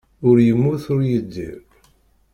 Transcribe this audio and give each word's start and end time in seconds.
Ur 0.27 0.37
yemmut 0.47 0.83
ur 0.93 1.01
yeddir. 1.09 1.59